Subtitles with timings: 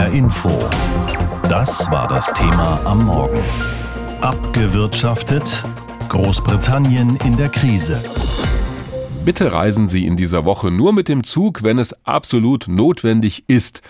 [0.00, 0.48] HR Info.
[1.42, 3.42] Das war das Thema am Morgen.
[4.22, 5.62] Abgewirtschaftet?
[6.08, 8.00] Großbritannien in der Krise.
[9.26, 13.82] Bitte reisen Sie in dieser Woche nur mit dem Zug, wenn es absolut notwendig ist.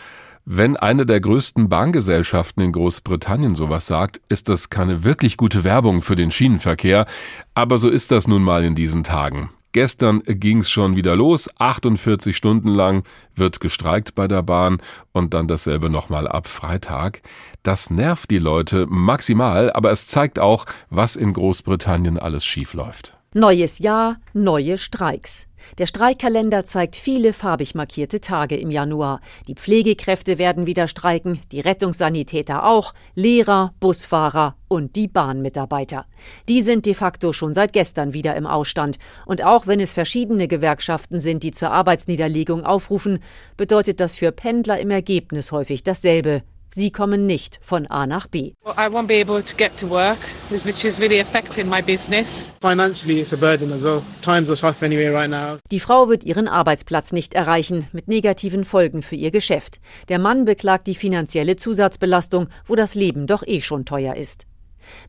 [0.44, 6.02] Wenn eine der größten Bahngesellschaften in Großbritannien sowas sagt, ist das keine wirklich gute Werbung
[6.02, 7.06] für den Schienenverkehr,
[7.54, 9.50] aber so ist das nun mal in diesen Tagen.
[9.72, 14.82] Gestern ging's schon wieder los, 48 Stunden lang wird gestreikt bei der Bahn
[15.12, 17.22] und dann dasselbe nochmal ab Freitag.
[17.62, 23.19] Das nervt die Leute maximal, aber es zeigt auch, was in Großbritannien alles schiefläuft.
[23.32, 25.46] Neues Jahr, neue Streiks.
[25.78, 29.20] Der Streikkalender zeigt viele farbig markierte Tage im Januar.
[29.46, 36.06] Die Pflegekräfte werden wieder streiken, die Rettungssanitäter auch, Lehrer, Busfahrer und die Bahnmitarbeiter.
[36.48, 38.98] Die sind de facto schon seit gestern wieder im Ausstand.
[39.26, 43.20] Und auch wenn es verschiedene Gewerkschaften sind, die zur Arbeitsniederlegung aufrufen,
[43.56, 46.42] bedeutet das für Pendler im Ergebnis häufig dasselbe.
[46.72, 48.52] Sie kommen nicht von A nach B.
[48.64, 50.18] I won't be able to get to work,
[50.50, 52.54] which is really affecting my business.
[52.60, 54.02] Financially it's a burden as well.
[54.22, 55.58] Times are tough anyway right now.
[55.70, 59.80] Die Frau wird ihren Arbeitsplatz nicht erreichen, mit negativen Folgen für ihr Geschäft.
[60.08, 64.46] Der Mann beklagt die finanzielle Zusatzbelastung, wo das Leben doch eh schon teuer ist.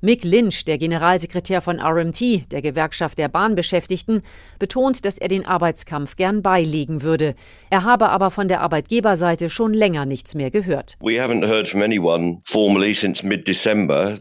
[0.02, 4.22] Mick Lynch, der Generalsekretär von RMT, der Gewerkschaft der Bahnbeschäftigten,
[4.60, 7.36] betont, dass er den Arbeitskampf gern beilegen würde.
[7.70, 10.96] Er habe aber von der Arbeitgeberseite schon länger nichts mehr gehört.
[11.02, 14.20] We haven't heard from anyone formally since mid-December.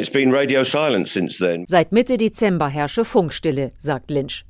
[0.00, 1.64] It's been radio silence since then.
[1.66, 4.44] Seit Mitte Dezember herrsche Funkstille, sagt Lynch.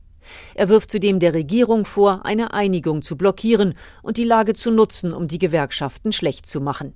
[0.54, 5.12] Er wirft zudem der Regierung vor, eine Einigung zu blockieren und die Lage zu nutzen,
[5.12, 6.94] um die Gewerkschaften schlecht zu machen.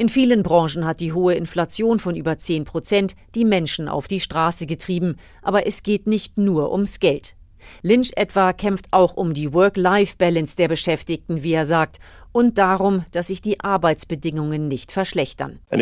[0.00, 4.20] In vielen Branchen hat die hohe Inflation von über 10 Prozent die Menschen auf die
[4.20, 5.18] Straße getrieben.
[5.42, 7.34] Aber es geht nicht nur ums Geld.
[7.82, 11.98] Lynch etwa kämpft auch um die Work-Life-Balance der Beschäftigten, wie er sagt,
[12.32, 15.58] und darum, dass sich die Arbeitsbedingungen nicht verschlechtern.
[15.70, 15.80] Wenn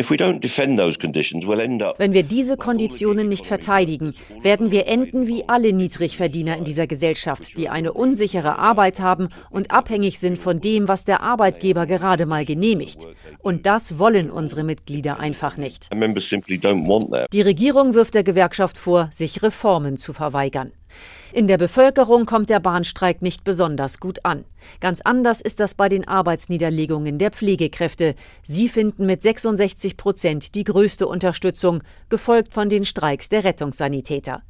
[2.13, 7.69] wir diese Konditionen nicht verteidigen, werden wir enden wie alle Niedrigverdiener in dieser Gesellschaft, die
[7.69, 13.07] eine unsichere Arbeit haben und abhängig sind von dem, was der Arbeitgeber gerade mal genehmigt.
[13.39, 15.89] Und das wollen unsere Mitglieder einfach nicht.
[17.33, 20.71] Die Regierung wirft der Gewerkschaft vor, sich Reformen zu verweigern.
[21.31, 24.45] In der Bevölkerung kommt der Bahnstreik nicht besonders gut an.
[24.79, 26.07] Ganz anders ist das bei den
[26.39, 28.15] Arbeitsniederlegungen der Pflegekräfte.
[28.43, 34.41] Sie finden mit 66 Prozent die größte Unterstützung, gefolgt von den Streiks der Rettungssanitäter.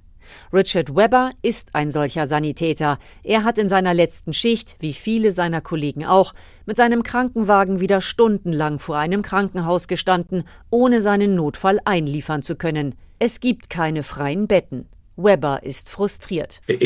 [0.54, 3.00] Richard Webber ist ein solcher Sanitäter.
[3.24, 6.34] Er hat in seiner letzten Schicht, wie viele seiner Kollegen auch,
[6.68, 12.94] mit seinem Krankenwagen wieder stundenlang vor einem Krankenhaus gestanden, ohne seinen Notfall einliefern zu können.
[13.18, 14.88] Es gibt keine freien Betten.
[15.24, 16.62] Weber ist frustriert.
[16.68, 16.80] Ich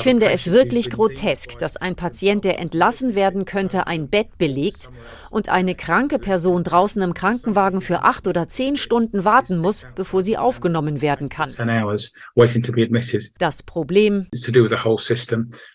[0.00, 4.88] finde es wirklich grotesk, dass ein Patient, der entlassen werden könnte, ein Bett belegt
[5.30, 10.22] und eine kranke Person draußen im Krankenwagen für acht oder zehn Stunden warten muss, bevor
[10.22, 11.54] sie aufgenommen werden kann.
[13.38, 14.26] Das Problem,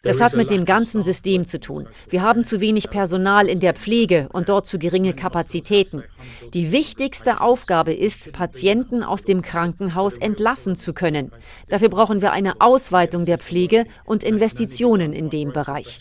[0.03, 1.87] das hat mit dem ganzen System zu tun.
[2.09, 6.03] Wir haben zu wenig Personal in der Pflege und dort zu geringe Kapazitäten.
[6.53, 11.31] Die wichtigste Aufgabe ist, Patienten aus dem Krankenhaus entlassen entlassen zu können.
[11.69, 15.99] Dafür brauchen wir eine Ausweitung der Pflege und Investitionen in dem Bereich.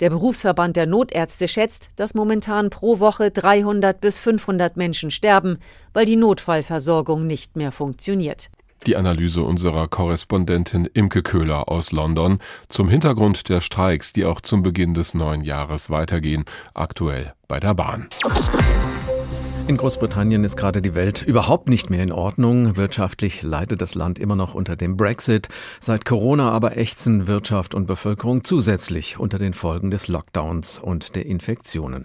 [0.00, 5.58] Der Berufsverband der Notärzte schätzt, dass momentan pro Woche 300 bis 500 Menschen sterben,
[5.92, 8.48] weil die Notfallversorgung nicht mehr funktioniert.
[8.86, 12.38] Die Analyse unserer Korrespondentin Imke Köhler aus London
[12.68, 16.44] zum Hintergrund der Streiks, die auch zum Beginn des neuen Jahres weitergehen,
[16.74, 18.08] aktuell bei der Bahn.
[19.66, 22.76] In Großbritannien ist gerade die Welt überhaupt nicht mehr in Ordnung.
[22.76, 25.48] Wirtschaftlich leidet das Land immer noch unter dem Brexit.
[25.80, 31.24] Seit Corona aber ächzen Wirtschaft und Bevölkerung zusätzlich unter den Folgen des Lockdowns und der
[31.24, 32.04] Infektionen.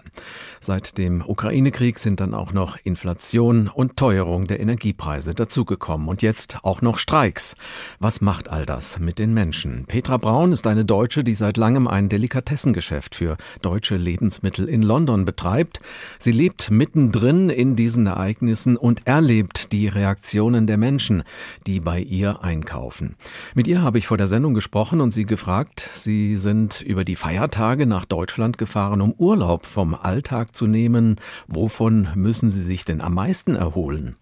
[0.60, 6.60] Seit dem Ukraine-Krieg sind dann auch noch Inflation und Teuerung der Energiepreise dazugekommen und jetzt
[6.62, 7.56] auch noch Streiks.
[7.98, 9.84] Was macht all das mit den Menschen?
[9.86, 15.26] Petra Braun ist eine Deutsche, die seit langem ein Delikatessengeschäft für deutsche Lebensmittel in London
[15.26, 15.80] betreibt.
[16.18, 21.22] Sie lebt mittendrin in diesen Ereignissen und erlebt die Reaktionen der Menschen,
[21.66, 23.16] die bei ihr einkaufen.
[23.54, 27.16] Mit ihr habe ich vor der Sendung gesprochen und sie gefragt, sie sind über die
[27.16, 31.16] Feiertage nach Deutschland gefahren, um Urlaub vom Alltag zu nehmen.
[31.46, 34.16] Wovon müssen Sie sich denn am meisten erholen?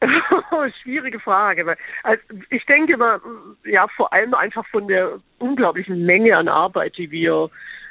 [0.82, 1.76] Schwierige Frage.
[2.02, 3.20] Also ich denke mal,
[3.64, 7.50] ja, vor allem einfach von der unglaublichen Menge an Arbeit, die wir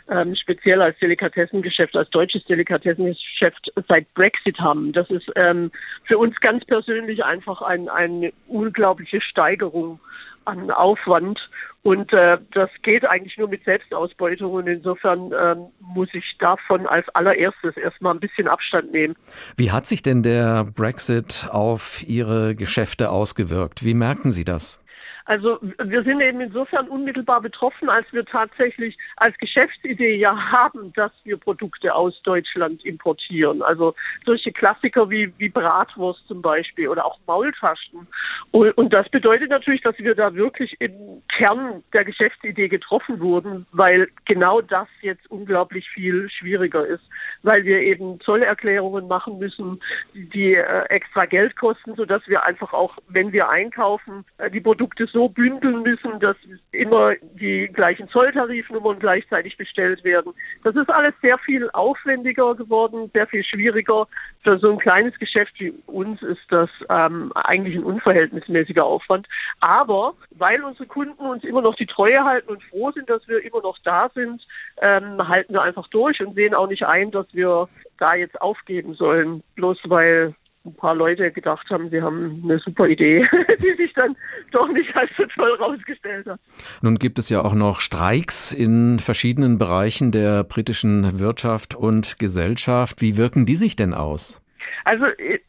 [0.10, 4.92] ähm, speziell als Delikatessengeschäft, als deutsches Delikatessengeschäft seit Brexit haben.
[4.94, 5.72] Das ist ähm,
[6.06, 10.00] für uns ganz persönlich einfach ein, eine unglaubliche Steigerung
[10.46, 11.40] an Aufwand.
[11.82, 14.52] Und äh, das geht eigentlich nur mit Selbstausbeutung.
[14.54, 19.16] Und insofern ähm, muss ich davon als allererstes erstmal ein bisschen Abstand nehmen.
[19.56, 23.86] Wie hat sich denn der Brexit auf Ihre Geschäfte ausgewirkt?
[23.86, 24.84] Wie merken Sie das?
[25.26, 31.12] Also wir sind eben insofern unmittelbar betroffen, als wir tatsächlich als Geschäftsidee ja haben, dass
[31.24, 33.62] wir Produkte aus Deutschland importieren.
[33.62, 33.96] Also
[34.26, 38.08] solche Klassiker wie, wie Bratwurst zum Beispiel oder auch Maultaschen.
[38.52, 43.66] Und, und das bedeutet natürlich, dass wir da wirklich im Kern der Geschäftsidee getroffen wurden,
[43.72, 47.04] weil genau das jetzt unglaublich viel schwieriger ist,
[47.44, 49.82] weil wir eben Zollerklärungen machen müssen,
[50.14, 55.08] die äh, extra Geld kosten, sodass wir einfach auch, wenn wir einkaufen, äh, die Produkte
[55.12, 56.38] so bündeln müssen, dass
[56.72, 60.34] immer die gleichen Zolltarifnummern gleichzeitig bestellt werden.
[60.64, 64.08] Das ist alles sehr viel aufwendiger geworden, sehr viel schwieriger.
[64.44, 69.28] Für so ein kleines Geschäft wie uns ist das ähm, eigentlich ein unverhältnismäßiger Aufwand.
[69.60, 73.44] Aber weil unsere Kunden uns immer noch die Treue halten und froh sind, dass wir
[73.44, 74.46] immer noch da sind,
[74.82, 77.68] ähm, halten wir einfach durch und sehen auch nicht ein, dass wir
[77.98, 80.34] da jetzt aufgeben sollen, bloß weil
[80.66, 83.26] ein paar Leute gedacht haben, sie haben eine super Idee,
[83.62, 84.16] die sich dann
[84.52, 86.40] doch nicht als so toll rausgestellt hat.
[86.82, 93.02] Nun gibt es ja auch noch Streiks in verschiedenen Bereichen der britischen Wirtschaft und Gesellschaft.
[93.02, 94.42] Wie wirken die sich denn aus?
[94.86, 95.06] Also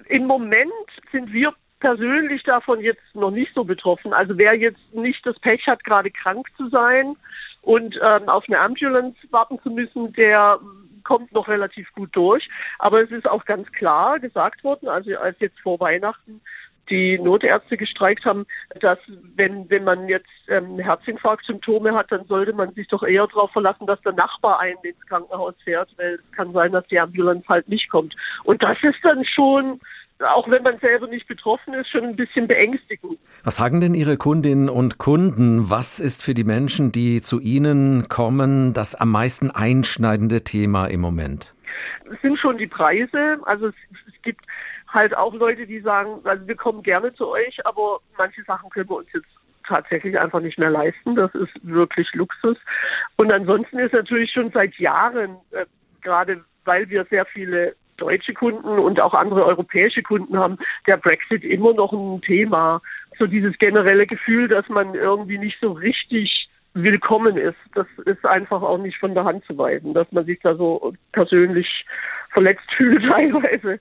[0.09, 0.71] im Moment
[1.13, 4.13] sind wir persönlich davon jetzt noch nicht so betroffen.
[4.13, 7.17] Also wer jetzt nicht das Pech hat, gerade krank zu sein
[7.63, 10.61] und ähm, auf eine Ambulance warten zu müssen, der
[11.11, 12.49] kommt noch relativ gut durch.
[12.79, 16.41] Aber es ist auch ganz klar gesagt worden, also als jetzt vor Weihnachten
[16.89, 18.47] die Notärzte gestreikt haben,
[18.81, 18.99] dass
[19.35, 23.87] wenn, wenn man jetzt ähm, Herzinfarktsymptome hat, dann sollte man sich doch eher darauf verlassen,
[23.87, 27.69] dass der Nachbar einen ins Krankenhaus fährt, weil es kann sein, dass die Ambulanz halt
[27.69, 28.15] nicht kommt.
[28.45, 29.81] Und das ist dann schon
[30.23, 33.19] auch wenn man selber nicht betroffen ist, schon ein bisschen beängstigend.
[33.43, 35.71] Was sagen denn Ihre Kundinnen und Kunden?
[35.71, 41.01] Was ist für die Menschen, die zu Ihnen kommen, das am meisten einschneidende Thema im
[41.01, 41.55] Moment?
[42.13, 43.39] Es sind schon die Preise.
[43.45, 43.75] Also es,
[44.09, 44.45] es gibt
[44.89, 48.89] halt auch Leute, die sagen, also wir kommen gerne zu euch, aber manche Sachen können
[48.89, 49.29] wir uns jetzt
[49.67, 51.15] tatsächlich einfach nicht mehr leisten.
[51.15, 52.59] Das ist wirklich Luxus.
[53.17, 55.67] Und ansonsten ist natürlich schon seit Jahren, äh,
[56.03, 61.45] gerade weil wir sehr viele deutsche Kunden und auch andere europäische Kunden haben der Brexit
[61.45, 62.81] immer noch ein Thema.
[63.19, 68.63] So dieses generelle Gefühl, dass man irgendwie nicht so richtig willkommen ist, das ist einfach
[68.63, 71.85] auch nicht von der Hand zu weisen, dass man sich da so persönlich
[72.33, 73.81] verletzt fühlt teilweise.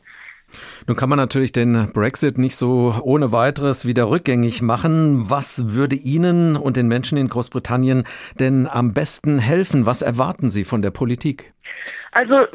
[0.88, 5.30] Nun kann man natürlich den Brexit nicht so ohne weiteres wieder rückgängig machen.
[5.30, 8.04] Was würde Ihnen und den Menschen in Großbritannien
[8.40, 9.86] denn am besten helfen?
[9.86, 11.54] Was erwarten Sie von der Politik?
[12.12, 12.48] Also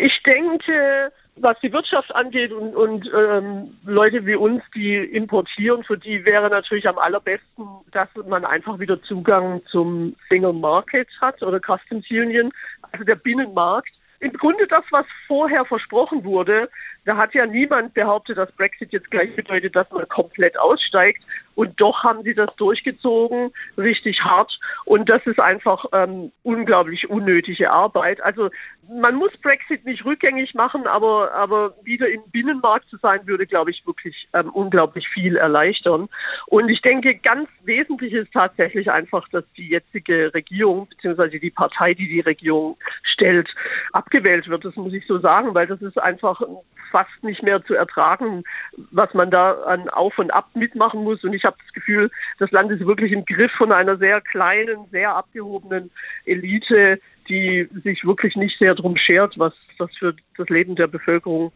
[0.00, 5.98] ich denke, was die Wirtschaft angeht und, und ähm, Leute wie uns, die importieren, für
[5.98, 11.58] die wäre natürlich am allerbesten, dass man einfach wieder Zugang zum Single Market hat oder
[11.58, 12.52] Customs Union,
[12.92, 13.90] also der Binnenmarkt.
[14.20, 16.70] Im Grunde das, was vorher versprochen wurde,
[17.04, 21.22] da hat ja niemand behauptet, dass Brexit jetzt gleich bedeutet, dass man komplett aussteigt.
[21.54, 24.58] Und doch haben sie das durchgezogen, richtig hart.
[24.84, 28.20] Und das ist einfach ähm, unglaublich unnötige Arbeit.
[28.22, 28.50] Also
[28.88, 33.70] man muss Brexit nicht rückgängig machen, aber, aber wieder im Binnenmarkt zu sein, würde, glaube
[33.70, 36.08] ich, wirklich ähm, unglaublich viel erleichtern.
[36.46, 41.94] Und ich denke, ganz wesentlich ist tatsächlich einfach, dass die jetzige Regierung, beziehungsweise die Partei,
[41.94, 43.48] die die Regierung stellt,
[43.92, 44.64] abgewählt wird.
[44.64, 46.42] Das muss ich so sagen, weil das ist einfach
[46.90, 48.44] fast nicht mehr zu ertragen,
[48.92, 51.24] was man da an Auf und Ab mitmachen muss.
[51.24, 54.86] Und ich habe das Gefühl, das Land ist wirklich im Griff von einer sehr kleinen,
[54.90, 55.90] sehr abgehobenen
[56.24, 61.52] Elite, die sich wirklich nicht sehr drum schert, was das für das Leben der Bevölkerung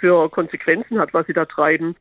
[0.00, 1.96] für Konsequenzen hat, was sie da treiben.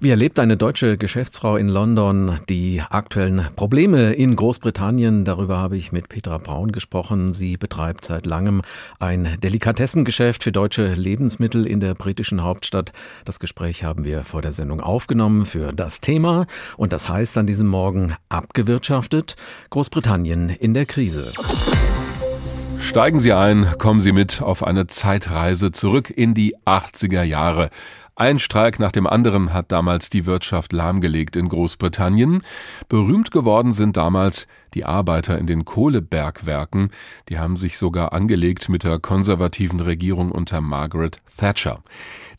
[0.00, 5.24] Wie erlebt eine deutsche Geschäftsfrau in London die aktuellen Probleme in Großbritannien?
[5.24, 7.34] Darüber habe ich mit Petra Braun gesprochen.
[7.34, 8.62] Sie betreibt seit langem
[9.00, 12.92] ein Delikatessengeschäft für deutsche Lebensmittel in der britischen Hauptstadt.
[13.24, 16.46] Das Gespräch haben wir vor der Sendung aufgenommen für das Thema.
[16.76, 19.34] Und das heißt an diesem Morgen abgewirtschaftet.
[19.70, 21.32] Großbritannien in der Krise.
[22.78, 27.70] Steigen Sie ein, kommen Sie mit auf eine Zeitreise zurück in die 80er Jahre.
[28.18, 32.40] Ein Streik nach dem anderen hat damals die Wirtschaft lahmgelegt in Großbritannien.
[32.88, 36.90] Berühmt geworden sind damals die Arbeiter in den Kohlebergwerken.
[37.28, 41.84] Die haben sich sogar angelegt mit der konservativen Regierung unter Margaret Thatcher.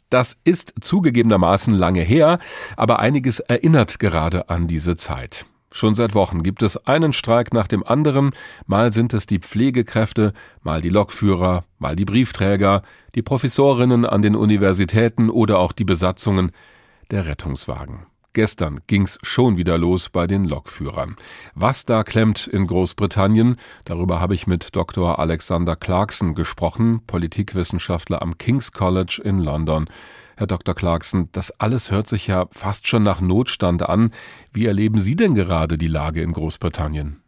[0.09, 2.39] Das ist zugegebenermaßen lange her,
[2.75, 5.45] aber einiges erinnert gerade an diese Zeit.
[5.71, 8.31] Schon seit Wochen gibt es einen Streik nach dem anderen,
[8.65, 10.33] mal sind es die Pflegekräfte,
[10.63, 12.81] mal die Lokführer, mal die Briefträger,
[13.15, 16.51] die Professorinnen an den Universitäten oder auch die Besatzungen
[17.11, 18.05] der Rettungswagen.
[18.33, 21.15] Gestern ging's schon wieder los bei den Lokführern.
[21.55, 25.17] Was da klemmt in Großbritannien, darüber habe ich mit Dr.
[25.17, 29.89] Alexander Clarkson gesprochen, Politikwissenschaftler am King's College in London.
[30.39, 30.73] Herr Dr.
[30.73, 34.11] Clarkson, das alles hört sich ja fast schon nach Notstand an.
[34.53, 37.21] Wie erleben Sie denn gerade die Lage in Großbritannien?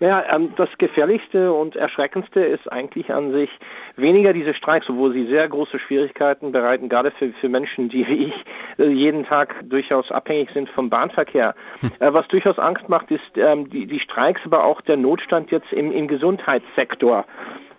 [0.00, 3.50] Naja, ähm, das Gefährlichste und Erschreckendste ist eigentlich an sich
[3.96, 8.28] weniger diese Streiks, obwohl sie sehr große Schwierigkeiten bereiten, gerade für, für Menschen, die wie
[8.28, 8.34] ich
[8.78, 11.54] äh, jeden Tag durchaus abhängig sind vom Bahnverkehr.
[11.80, 11.90] Hm.
[11.98, 15.70] Äh, was durchaus Angst macht, ist ähm, die, die Streiks, aber auch der Notstand jetzt
[15.74, 17.26] im, im Gesundheitssektor,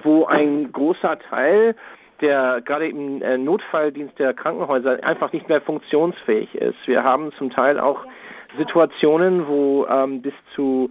[0.03, 1.75] wo ein großer Teil
[2.21, 6.77] der gerade im äh, Notfalldienst der Krankenhäuser einfach nicht mehr funktionsfähig ist.
[6.85, 8.05] Wir haben zum Teil auch
[8.57, 10.89] Situationen, wo ähm, bis zu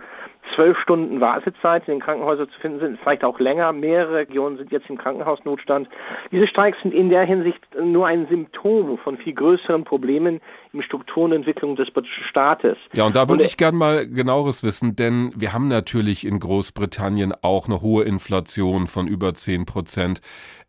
[0.54, 3.72] zwölf Stunden Wartezeit in den Krankenhäusern zu finden sind, vielleicht auch länger.
[3.72, 5.88] Mehrere Regionen sind jetzt im Krankenhausnotstand.
[6.30, 10.40] Diese Streiks sind in der Hinsicht nur ein Symptom von viel größeren Problemen
[10.72, 11.88] im Struktur und Entwicklung des
[12.28, 12.76] Staates.
[12.92, 17.32] Ja, und da würde ich gern mal genaueres wissen, denn wir haben natürlich in Großbritannien
[17.42, 20.20] auch eine hohe Inflation von über zehn Prozent.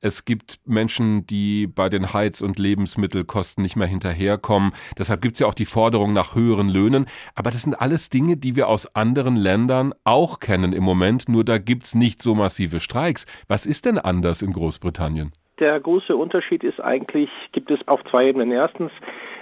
[0.01, 4.71] Es gibt Menschen, die bei den Heiz- und Lebensmittelkosten nicht mehr hinterherkommen.
[4.97, 7.05] Deshalb gibt es ja auch die Forderung nach höheren Löhnen.
[7.35, 9.68] Aber das sind alles Dinge, die wir aus anderen Ländern
[10.03, 11.29] auch kennen im Moment.
[11.29, 13.25] Nur da gibt es nicht so massive Streiks.
[13.47, 15.31] Was ist denn anders in Großbritannien?
[15.59, 18.51] Der große Unterschied ist eigentlich, gibt es auf zwei Ebenen.
[18.51, 18.91] Erstens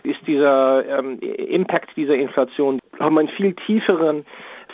[0.04, 4.26] ist dieser ähm, Impact dieser Inflation haben einen viel tieferen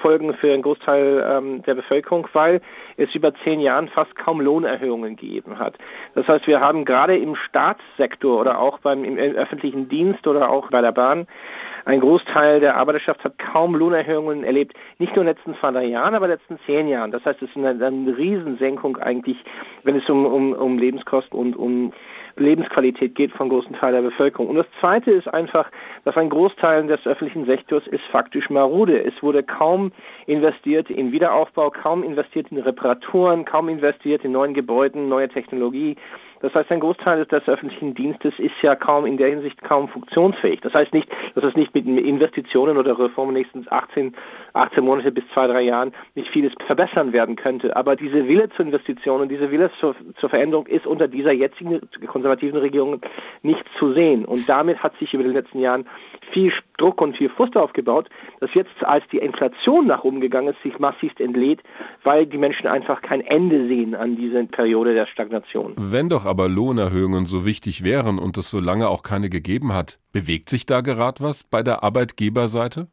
[0.04, 2.62] Folgen für einen Großteil ähm, der Bevölkerung, weil
[2.98, 5.76] es über zehn Jahren fast kaum Lohnerhöhungen gegeben hat.
[6.14, 10.70] Das heißt, wir haben gerade im Staatssektor oder auch beim im öffentlichen Dienst oder auch
[10.70, 11.26] bei der Bahn
[11.86, 14.74] ein Großteil der Arbeiterschaft hat kaum Lohnerhöhungen erlebt.
[15.00, 17.12] Nicht nur in den letzten zwei, drei Jahren, aber in den letzten zehn Jahren.
[17.12, 19.38] Das heißt, es ist eine, eine Riesensenkung eigentlich,
[19.84, 21.92] wenn es um, um, um Lebenskosten und um
[22.36, 24.50] Lebensqualität geht von großen Teil der Bevölkerung.
[24.50, 25.70] Und das Zweite ist einfach,
[26.06, 29.04] dass ein Großteil des öffentlichen Sektors ist faktisch marode.
[29.04, 29.92] Es wurde kaum
[30.26, 35.96] investiert in Wiederaufbau, kaum investiert in Reparaturen, kaum investiert in neuen Gebäuden, neue Technologie.
[36.44, 40.60] Das heißt, ein Großteil des öffentlichen Dienstes ist ja kaum in der Hinsicht kaum funktionsfähig.
[40.60, 44.14] Das heißt nicht, dass es nicht mit Investitionen oder Reformen nächstens 18,
[44.52, 47.74] 18 Monate bis zwei, drei Jahren nicht vieles verbessern werden könnte.
[47.78, 51.80] Aber diese Wille zur Investition und diese Wille zur, zur Veränderung ist unter dieser jetzigen
[52.08, 53.00] konservativen Regierung
[53.42, 54.26] nicht zu sehen.
[54.26, 55.88] Und damit hat sich über den letzten Jahren
[56.34, 60.62] viel Druck und viel Frust aufgebaut, dass jetzt, als die Inflation nach oben gegangen ist,
[60.64, 61.62] sich massivst entlädt,
[62.04, 65.74] weil die Menschen einfach kein Ende sehen an dieser Periode der Stagnation.
[65.78, 70.00] Wenn doch aber Lohnerhöhungen so wichtig wären und es so lange auch keine gegeben hat,
[70.12, 72.88] bewegt sich da gerade was bei der Arbeitgeberseite?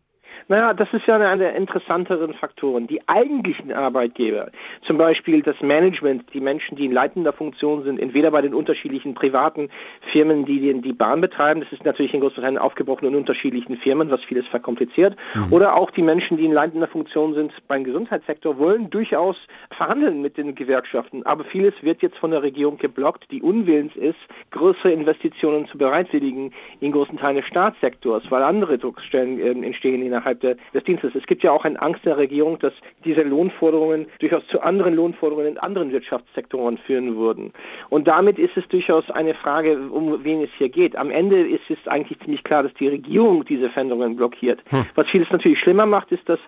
[0.49, 2.87] Naja, das ist ja einer der interessanteren Faktoren.
[2.87, 4.50] Die eigentlichen Arbeitgeber,
[4.87, 9.14] zum Beispiel das Management, die Menschen, die in leitender Funktion sind, entweder bei den unterschiedlichen
[9.14, 9.70] privaten
[10.12, 14.23] Firmen, die die Bahn betreiben, das ist natürlich in Großbritannien aufgebrochen in unterschiedlichen Firmen, was
[14.25, 15.52] vieles verkompliziert, mhm.
[15.52, 19.37] oder auch die Menschen, die in leitender Funktion sind beim Gesundheitssektor, wollen durchaus
[19.76, 21.25] verhandeln mit den Gewerkschaften.
[21.25, 24.18] Aber vieles wird jetzt von der Regierung geblockt, die unwillens ist,
[24.50, 30.29] größere Investitionen zu bereitwilligen in großen Teilen des Staatssektors, weil andere Druckstellen äh, entstehen innerhalb
[30.34, 31.14] der, des Dienstes.
[31.14, 32.72] Es gibt ja auch eine Angst der Regierung, dass
[33.04, 37.52] diese Lohnforderungen durchaus zu anderen Lohnforderungen in anderen Wirtschaftssektoren führen würden.
[37.88, 40.96] Und damit ist es durchaus eine Frage, um wen es hier geht.
[40.96, 44.60] Am Ende ist es eigentlich ziemlich klar, dass die Regierung diese Veränderungen blockiert.
[44.70, 44.87] Hm.
[44.94, 46.40] Was vieles natürlich schlimmer macht, ist, dass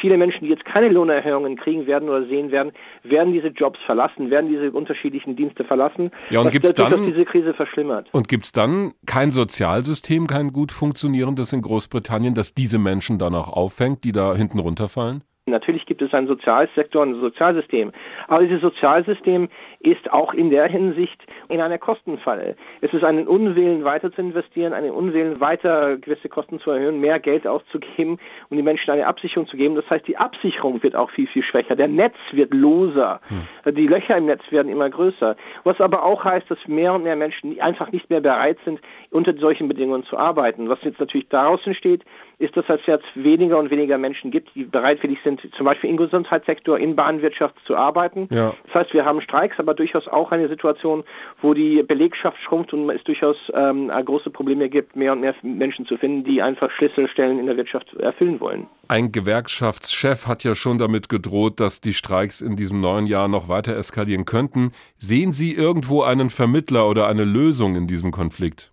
[0.00, 4.30] viele Menschen, die jetzt keine Lohnerhöhungen kriegen werden oder sehen werden, werden diese Jobs verlassen,
[4.30, 6.10] werden diese unterschiedlichen Dienste verlassen.
[6.30, 8.08] Ja, und gibt's dann, diese Krise verschlimmert.
[8.12, 13.34] Und gibt es dann kein Sozialsystem, kein gut funktionierendes in Großbritannien, das diese Menschen dann
[13.34, 15.24] auch auffängt, die da hinten runterfallen?
[15.50, 17.92] Natürlich gibt es einen Sozialsektor und ein Sozialsystem.
[18.26, 19.48] Aber dieses Sozialsystem
[19.80, 22.56] ist auch in der Hinsicht in einer Kostenfalle.
[22.80, 27.20] Es ist einen Unwillen weiter zu investieren, einen Unwillen weiter gewisse Kosten zu erhöhen, mehr
[27.20, 28.18] Geld auszugeben,
[28.50, 29.74] um die Menschen eine Absicherung zu geben.
[29.74, 31.76] Das heißt, die Absicherung wird auch viel, viel schwächer.
[31.76, 33.20] Der Netz wird loser.
[33.28, 33.74] Hm.
[33.74, 35.36] Die Löcher im Netz werden immer größer.
[35.64, 39.34] Was aber auch heißt, dass mehr und mehr Menschen einfach nicht mehr bereit sind, unter
[39.34, 40.68] solchen Bedingungen zu arbeiten.
[40.68, 42.04] Was jetzt natürlich daraus entsteht,
[42.38, 45.96] ist, dass es jetzt weniger und weniger Menschen gibt, die bereitwillig sind, zum Beispiel im
[45.96, 48.28] Gesundheitssektor, in Bahnwirtschaft zu arbeiten.
[48.30, 48.54] Ja.
[48.66, 51.04] Das heißt, wir haben Streiks, aber durchaus auch eine Situation,
[51.42, 55.86] wo die Belegschaft schrumpft und es durchaus ähm, große Probleme gibt, mehr und mehr Menschen
[55.86, 58.66] zu finden, die einfach Schlüsselstellen in der Wirtschaft erfüllen wollen.
[58.88, 63.48] Ein Gewerkschaftschef hat ja schon damit gedroht, dass die Streiks in diesem neuen Jahr noch
[63.48, 64.72] weiter eskalieren könnten.
[64.96, 68.72] Sehen Sie irgendwo einen Vermittler oder eine Lösung in diesem Konflikt?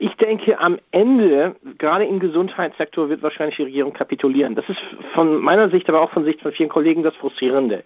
[0.00, 4.54] Ich denke, am Ende, gerade im Gesundheitssektor, wird wahrscheinlich die Regierung kapitulieren.
[4.54, 4.80] Das ist
[5.12, 7.82] von meiner Sicht, aber auch von Sicht von vielen Kollegen das Frustrierende.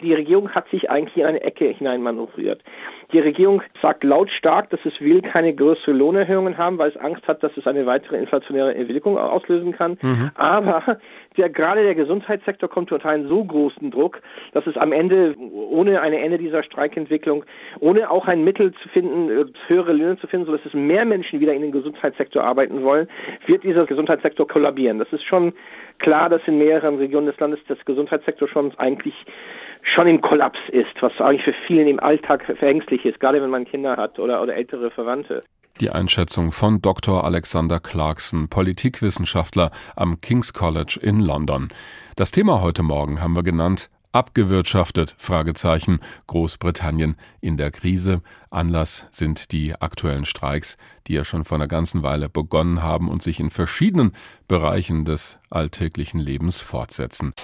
[0.00, 2.62] Die Regierung hat sich eigentlich in eine Ecke hineinmanövriert.
[3.12, 7.42] Die Regierung sagt lautstark, dass es will keine größeren Lohnerhöhungen haben, weil es Angst hat,
[7.42, 9.96] dass es eine weitere inflationäre Entwicklung auslösen kann.
[10.02, 10.30] Mhm.
[10.34, 10.98] Aber
[11.36, 14.20] der, gerade der Gesundheitssektor kommt unter einen so großen Druck,
[14.52, 17.44] dass es am Ende ohne ein Ende dieser Streikentwicklung,
[17.80, 21.40] ohne auch ein Mittel zu finden, äh, höhere Löhne zu finden, sodass es mehr Menschen
[21.40, 23.08] wieder in den Gesundheitssektor arbeiten wollen,
[23.46, 24.98] wird dieser Gesundheitssektor kollabieren.
[24.98, 25.52] Das ist schon
[25.98, 29.14] klar, dass in mehreren Regionen des Landes das Gesundheitssektor schon eigentlich
[29.86, 33.64] schon im Kollaps ist, was eigentlich für viele im Alltag verängstlich ist, gerade wenn man
[33.64, 35.44] Kinder hat oder, oder ältere Verwandte.
[35.80, 37.24] Die Einschätzung von Dr.
[37.24, 41.68] Alexander Clarkson, Politikwissenschaftler am King's College in London.
[42.16, 48.22] Das Thema heute Morgen haben wir genannt abgewirtschaftet Fragezeichen Großbritannien in der Krise.
[48.50, 53.22] Anlass sind die aktuellen Streiks, die ja schon vor einer ganzen Weile begonnen haben und
[53.22, 54.12] sich in verschiedenen
[54.48, 57.34] Bereichen des alltäglichen Lebens fortsetzen.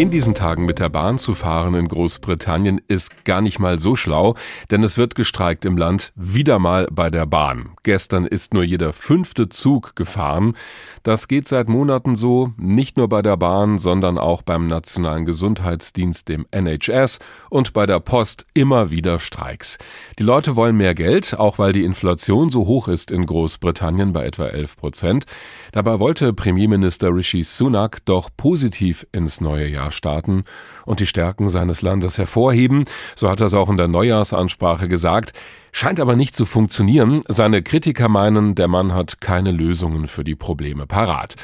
[0.00, 3.96] In diesen Tagen mit der Bahn zu fahren in Großbritannien ist gar nicht mal so
[3.96, 4.34] schlau,
[4.70, 7.72] denn es wird gestreikt im Land wieder mal bei der Bahn.
[7.82, 10.56] Gestern ist nur jeder fünfte Zug gefahren.
[11.02, 16.30] Das geht seit Monaten so, nicht nur bei der Bahn, sondern auch beim Nationalen Gesundheitsdienst,
[16.30, 17.18] dem NHS
[17.50, 19.76] und bei der Post immer wieder Streiks.
[20.18, 24.24] Die Leute wollen mehr Geld, auch weil die Inflation so hoch ist in Großbritannien bei
[24.24, 25.26] etwa 11 Prozent.
[25.72, 30.44] Dabei wollte Premierminister Rishi Sunak doch positiv ins neue Jahr Staaten
[30.86, 35.32] und die Stärken seines Landes hervorheben, so hat er es auch in der Neujahrsansprache gesagt,
[35.72, 37.22] scheint aber nicht zu funktionieren.
[37.28, 41.36] Seine Kritiker meinen, der Mann hat keine Lösungen für die Probleme parat.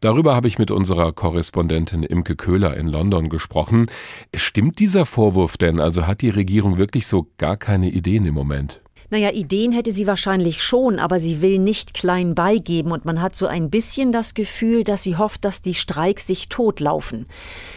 [0.00, 3.86] Darüber habe ich mit unserer Korrespondentin Imke Köhler in London gesprochen.
[4.34, 5.80] Stimmt dieser Vorwurf denn?
[5.80, 8.83] Also hat die Regierung wirklich so gar keine Ideen im Moment?
[9.14, 13.36] Naja, Ideen hätte sie wahrscheinlich schon, aber sie will nicht klein beigeben und man hat
[13.36, 17.26] so ein bisschen das Gefühl, dass sie hofft, dass die Streiks sich totlaufen.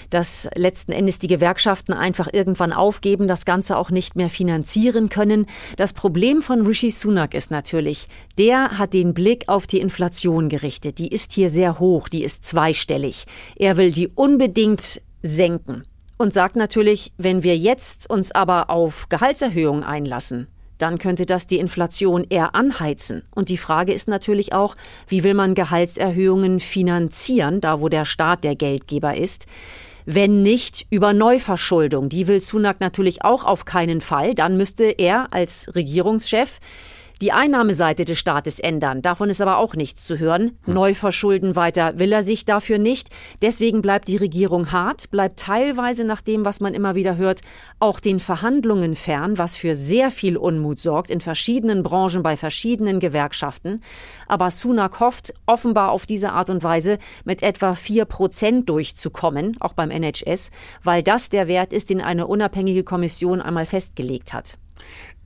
[0.10, 5.46] Dass letzten Endes die Gewerkschaften einfach irgendwann aufgeben, das Ganze auch nicht mehr finanzieren können.
[5.76, 8.08] Das Problem von Rishi Sunak ist natürlich,
[8.40, 10.98] der hat den Blick auf die Inflation gerichtet.
[10.98, 13.26] Die ist hier sehr hoch, die ist zweistellig.
[13.58, 15.84] Er will die unbedingt senken
[16.18, 21.60] und sagt natürlich, wenn wir jetzt uns aber auf Gehaltserhöhungen einlassen, dann könnte das die
[21.60, 23.24] Inflation eher anheizen.
[23.34, 24.76] Und die Frage ist natürlich auch,
[25.08, 29.46] wie will man Gehaltserhöhungen finanzieren, da wo der Staat der Geldgeber ist?
[30.06, 32.08] Wenn nicht über Neuverschuldung.
[32.08, 34.36] Die will Sunak natürlich auch auf keinen Fall.
[34.36, 36.60] Dann müsste er als Regierungschef
[37.22, 39.02] die Einnahmeseite des Staates ändern.
[39.02, 40.58] Davon ist aber auch nichts zu hören.
[40.64, 40.74] Hm.
[40.74, 43.10] Neu verschulden weiter will er sich dafür nicht.
[43.42, 47.42] Deswegen bleibt die Regierung hart, bleibt teilweise nach dem, was man immer wieder hört,
[47.80, 53.00] auch den Verhandlungen fern, was für sehr viel Unmut sorgt in verschiedenen Branchen bei verschiedenen
[53.00, 53.82] Gewerkschaften.
[54.28, 59.74] Aber Sunak hofft offenbar auf diese Art und Weise mit etwa vier Prozent durchzukommen, auch
[59.74, 60.52] beim NHS,
[60.84, 64.58] weil das der Wert ist, den eine unabhängige Kommission einmal festgelegt hat.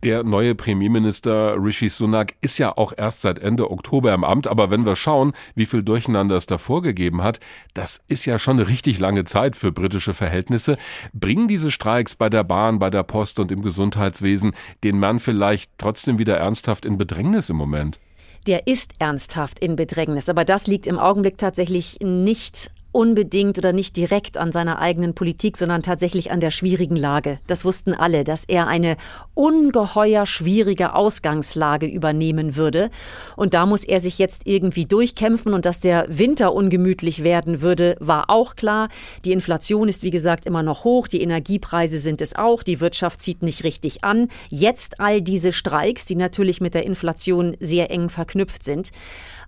[0.04, 4.72] Der neue Premierminister Rishi Sunak ist ja auch erst seit Ende Oktober im Amt, aber
[4.72, 7.40] wenn wir schauen, wie viel Durcheinander es davor gegeben hat,
[7.76, 10.80] das ist ja schon eine richtig lange Zeit für britische Verhältnisse.
[11.14, 15.72] Bringen diese Streiks bei der Bahn, bei der Post und im Gesundheitswesen den Mann vielleicht
[15.78, 18.00] trotzdem wieder ernsthaft in Bedrängnis im Moment?
[18.48, 23.96] Der ist ernsthaft in Bedrängnis, aber das liegt im Augenblick tatsächlich nicht unbedingt oder nicht
[23.96, 27.40] direkt an seiner eigenen Politik, sondern tatsächlich an der schwierigen Lage.
[27.48, 28.98] Das wussten alle, dass er eine
[29.34, 32.90] ungeheuer schwierige Ausgangslage übernehmen würde.
[33.36, 37.96] Und da muss er sich jetzt irgendwie durchkämpfen und dass der Winter ungemütlich werden würde,
[38.00, 38.90] war auch klar.
[39.26, 41.08] Die Inflation ist, wie gesagt, immer noch hoch.
[41.08, 42.64] Die Energiepreise sind es auch.
[42.64, 44.28] Die Wirtschaft zieht nicht richtig an.
[44.50, 48.92] Jetzt all diese Streiks, die natürlich mit der Inflation sehr eng verknüpft sind.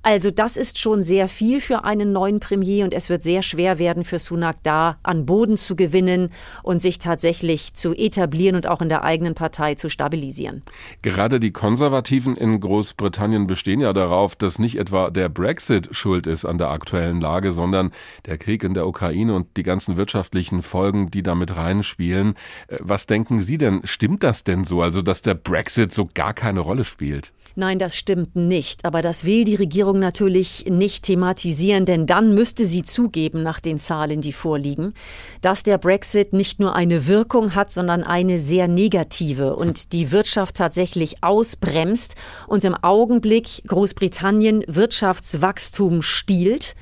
[0.05, 3.79] Also das ist schon sehr viel für einen neuen Premier und es wird sehr schwer
[3.79, 6.29] werden für Sunak da an Boden zu gewinnen
[6.61, 10.61] und sich tatsächlich zu etablieren und auch in der eigenen Partei zu stabilisieren.
[11.03, 16.43] Gerade die Konservativen in Großbritannien bestehen ja darauf, dass nicht etwa der Brexit schuld ist
[16.43, 17.91] an der aktuellen Lage, sondern
[18.25, 22.35] der Krieg in der Ukraine und die ganzen wirtschaftlichen Folgen, die damit reinspielen.
[22.67, 23.79] Äh, was denken Sie denn?
[23.85, 24.81] Stimmt das denn so?
[24.81, 27.31] Also, dass der Brexit so gar keine Rolle spielt?
[27.55, 28.83] Nein, das stimmt nicht.
[28.83, 33.77] Aber das will die Regierung natürlich nicht thematisieren, denn dann müsste sie zugeben, nach den
[33.77, 34.93] Zahlen, die vorliegen,
[35.41, 40.55] dass der Brexit nicht nur eine Wirkung hat, sondern eine sehr negative und die Wirtschaft
[40.55, 42.15] tatsächlich ausbremst
[42.47, 46.75] und im Augenblick Großbritannien Wirtschaftswachstum stiehlt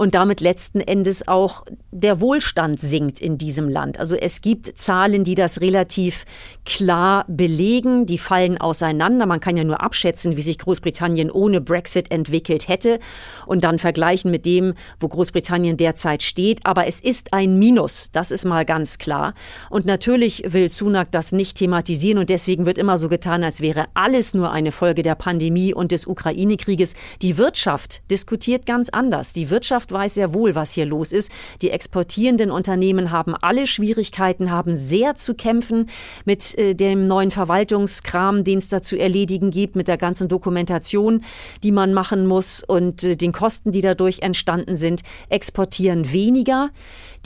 [0.00, 3.98] und damit letzten Endes auch der Wohlstand sinkt in diesem Land.
[3.98, 6.24] Also es gibt Zahlen, die das relativ
[6.64, 9.26] klar belegen, die fallen auseinander.
[9.26, 12.98] Man kann ja nur abschätzen, wie sich Großbritannien ohne Brexit entwickelt hätte
[13.44, 16.64] und dann vergleichen mit dem, wo Großbritannien derzeit steht.
[16.64, 19.34] Aber es ist ein Minus, das ist mal ganz klar.
[19.68, 23.84] Und natürlich will Sunak das nicht thematisieren und deswegen wird immer so getan, als wäre
[23.92, 26.94] alles nur eine Folge der Pandemie und des Ukraine-Krieges.
[27.20, 29.34] Die Wirtschaft diskutiert ganz anders.
[29.34, 31.30] Die Wirtschaft weiß sehr wohl, was hier los ist.
[31.62, 35.86] Die exportierenden Unternehmen haben alle Schwierigkeiten, haben sehr zu kämpfen
[36.24, 41.22] mit äh, dem neuen Verwaltungskram, den es da zu erledigen gibt, mit der ganzen Dokumentation,
[41.62, 46.70] die man machen muss und äh, den Kosten, die dadurch entstanden sind, exportieren weniger.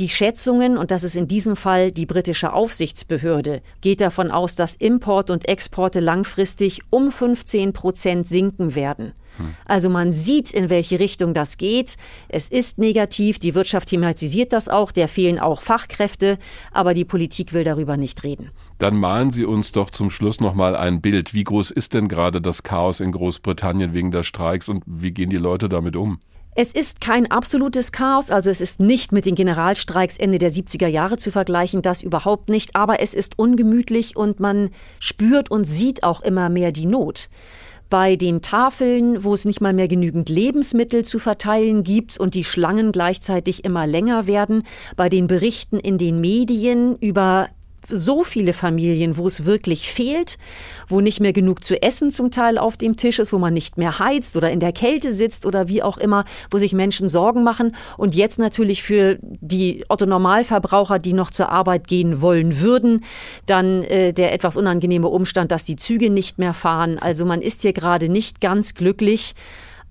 [0.01, 4.75] Die Schätzungen, und das ist in diesem Fall die britische Aufsichtsbehörde, geht davon aus, dass
[4.75, 9.13] Import und Exporte langfristig um 15 Prozent sinken werden.
[9.67, 11.97] Also man sieht, in welche Richtung das geht.
[12.29, 16.39] Es ist negativ, die Wirtschaft thematisiert das auch, der fehlen auch Fachkräfte,
[16.73, 18.51] aber die Politik will darüber nicht reden.
[18.79, 21.35] Dann malen Sie uns doch zum Schluss noch mal ein Bild.
[21.35, 25.31] Wie groß ist denn gerade das Chaos in Großbritannien wegen der Streiks und wie gehen
[25.31, 26.21] die Leute damit um?
[26.57, 30.87] Es ist kein absolutes Chaos, also es ist nicht mit den Generalstreiks Ende der 70er
[30.87, 34.71] Jahre zu vergleichen, das überhaupt nicht, aber es ist ungemütlich und man
[35.01, 37.29] spürt und sieht auch immer mehr die Not
[37.95, 42.43] bei den Tafeln, wo es nicht mal mehr genügend Lebensmittel zu verteilen gibt und die
[42.43, 44.65] Schlangen gleichzeitig immer länger werden,
[44.97, 47.51] bei den Berichten in den Medien über
[47.89, 50.39] so viele Familien, wo es wirklich fehlt,
[50.89, 53.79] wo nicht mehr genug zu essen zum Teil auf dem Tisch ist, wo man nicht
[53.79, 57.45] mehr heizt oder in der Kälte sitzt oder wie auch immer, wo sich Menschen Sorgen
[57.45, 57.75] machen.
[57.97, 63.05] Und jetzt natürlich für die Otto-Normalverbraucher, die noch zur Arbeit gehen wollen würden,
[63.47, 66.99] dann äh, der etwas unangenehme Umstand, dass die Züge nicht mehr fahren.
[66.99, 69.35] Also man ist hier gerade nicht ganz glücklich.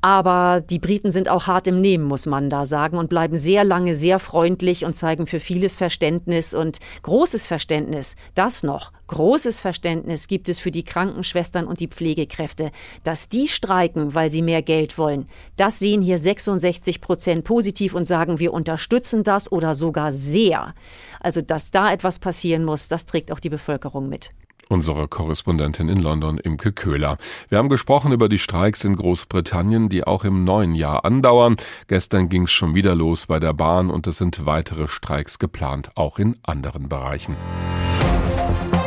[0.03, 3.63] Aber die Briten sind auch hart im Nehmen, muss man da sagen, und bleiben sehr
[3.63, 8.17] lange sehr freundlich und zeigen für vieles Verständnis und großes Verständnis.
[8.35, 12.71] Das noch, großes Verständnis gibt es für die Krankenschwestern und die Pflegekräfte.
[13.05, 18.03] Dass die streiken, weil sie mehr Geld wollen, das sehen hier 66 Prozent positiv und
[18.03, 20.75] sagen, wir unterstützen das oder sogar sehr.
[21.21, 24.31] Also, dass da etwas passieren muss, das trägt auch die Bevölkerung mit
[24.69, 27.17] unsere Korrespondentin in London, Imke Köhler.
[27.49, 31.57] Wir haben gesprochen über die Streiks in Großbritannien, die auch im neuen Jahr andauern.
[31.87, 35.91] Gestern ging es schon wieder los bei der Bahn und es sind weitere Streiks geplant,
[35.95, 37.35] auch in anderen Bereichen.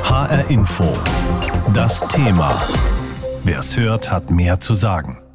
[0.05, 0.85] HR Info.
[1.73, 2.55] Das Thema.
[3.45, 5.26] Wer es hört, hat mehr zu sagen.